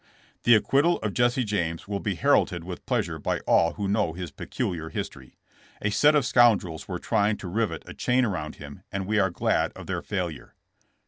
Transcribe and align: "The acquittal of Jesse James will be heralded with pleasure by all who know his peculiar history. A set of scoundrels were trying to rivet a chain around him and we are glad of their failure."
"The 0.45 0.55
acquittal 0.55 0.97
of 1.01 1.13
Jesse 1.13 1.43
James 1.43 1.87
will 1.87 1.99
be 1.99 2.15
heralded 2.15 2.63
with 2.63 2.87
pleasure 2.87 3.19
by 3.19 3.37
all 3.41 3.73
who 3.73 3.87
know 3.87 4.13
his 4.13 4.31
peculiar 4.31 4.89
history. 4.89 5.37
A 5.79 5.91
set 5.91 6.15
of 6.15 6.25
scoundrels 6.25 6.87
were 6.87 6.97
trying 6.97 7.37
to 7.37 7.47
rivet 7.47 7.83
a 7.87 7.93
chain 7.93 8.25
around 8.25 8.55
him 8.55 8.81
and 8.91 9.05
we 9.05 9.19
are 9.19 9.29
glad 9.29 9.71
of 9.73 9.85
their 9.85 10.01
failure." 10.01 10.55